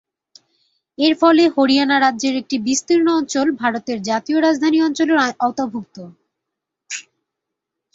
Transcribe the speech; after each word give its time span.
এর 0.97 1.13
ফলে 1.21 1.43
হরিয়ানা 1.55 1.97
রাজ্যের 1.99 2.35
একটি 2.41 2.55
বিস্তীর্ণ 2.65 3.07
অঞ্চল 3.19 3.47
ভারতের 3.61 3.97
জাতীয় 4.09 4.37
রাজধানী 4.39 4.77
অঞ্চলের 4.81 5.17
আওতাভুক্ত। 5.39 5.97